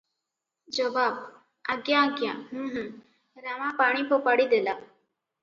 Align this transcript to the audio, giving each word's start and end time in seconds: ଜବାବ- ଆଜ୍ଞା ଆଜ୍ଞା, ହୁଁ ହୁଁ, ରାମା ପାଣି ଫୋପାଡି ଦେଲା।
ଜବାବ- 0.77 1.19
ଆଜ୍ଞା 1.73 1.99
ଆଜ୍ଞା, 2.05 2.31
ହୁଁ 2.55 2.65
ହୁଁ, 2.77 2.87
ରାମା 3.49 3.69
ପାଣି 3.83 4.09
ଫୋପାଡି 4.15 4.51
ଦେଲା। 4.57 4.77